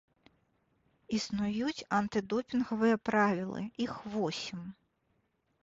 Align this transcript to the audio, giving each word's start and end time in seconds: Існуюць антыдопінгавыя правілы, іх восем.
Існуюць 1.17 1.83
антыдопінгавыя 1.99 2.97
правілы, 3.11 3.61
іх 3.89 3.93
восем. 4.17 4.67